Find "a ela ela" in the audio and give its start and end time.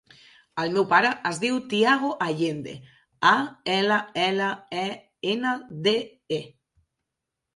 3.31-4.47